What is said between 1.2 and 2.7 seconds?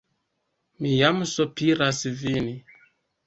sopiras vin!